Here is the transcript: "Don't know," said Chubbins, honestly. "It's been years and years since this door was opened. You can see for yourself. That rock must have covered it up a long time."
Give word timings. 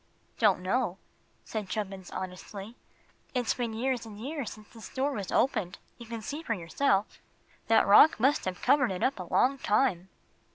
"Don't 0.39 0.61
know," 0.61 0.97
said 1.45 1.69
Chubbins, 1.69 2.09
honestly. 2.09 2.75
"It's 3.35 3.53
been 3.53 3.71
years 3.71 4.03
and 4.03 4.19
years 4.19 4.51
since 4.53 4.67
this 4.69 4.89
door 4.89 5.11
was 5.11 5.31
opened. 5.31 5.77
You 5.99 6.07
can 6.07 6.23
see 6.23 6.41
for 6.41 6.55
yourself. 6.55 7.19
That 7.67 7.85
rock 7.85 8.19
must 8.19 8.45
have 8.45 8.63
covered 8.63 8.89
it 8.91 9.03
up 9.03 9.19
a 9.19 9.31
long 9.31 9.59
time." 9.59 10.09